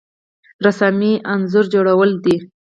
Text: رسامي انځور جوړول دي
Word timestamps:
رسامي 0.65 1.13
انځور 1.31 1.65
جوړول 1.73 2.11
دي 2.23 2.35